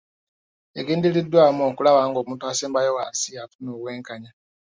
[0.79, 4.31] Egendereddwamu okulaba ng'omuntu asembayo wansi afuna obwenkanya.